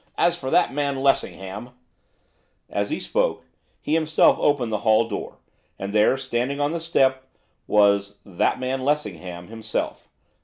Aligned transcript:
As 0.17 0.35
for 0.35 0.49
that 0.49 0.73
man, 0.73 0.95
Lessingham' 1.03 1.75
As 2.71 2.89
he 2.89 2.99
spoke, 2.99 3.45
he 3.79 3.93
himself 3.93 4.35
opened 4.39 4.71
the 4.71 4.79
hall 4.79 5.07
door, 5.07 5.37
and 5.77 5.93
there, 5.93 6.17
standing 6.17 6.59
on 6.59 6.71
the 6.71 6.79
step 6.79 7.27
was 7.67 8.17
'that 8.25 8.59
man 8.59 8.83
Lessingham' 8.83 9.49
himself. 9.49 10.09